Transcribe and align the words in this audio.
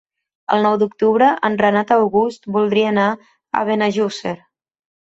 El 0.55 0.63
nou 0.67 0.77
d'octubre 0.83 1.27
en 1.49 1.59
Renat 1.65 1.95
August 1.99 2.51
voldria 2.57 2.91
anar 2.95 3.07
a 3.61 3.65
Benejússer. 3.71 4.37